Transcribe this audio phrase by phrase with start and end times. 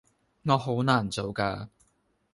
[0.03, 0.05] 我好
[0.81, 1.67] 難做㗎